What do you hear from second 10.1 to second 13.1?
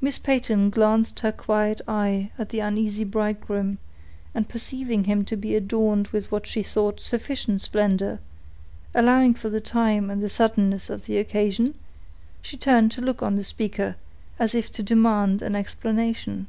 and the suddenness of the occasion, she turned her